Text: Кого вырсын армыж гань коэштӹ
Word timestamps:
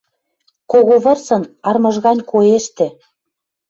Кого 0.71 0.95
вырсын 1.03 1.43
армыж 1.69 1.95
гань 2.05 2.21
коэштӹ 2.31 2.87